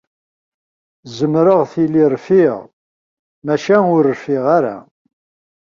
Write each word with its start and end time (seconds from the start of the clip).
Zemreɣ 1.17 1.61
tili 1.71 2.05
rfiɣ, 2.13 2.57
maca 3.45 3.77
ur 3.95 4.03
rfiɣ 4.13 4.43
ara. 4.57 4.77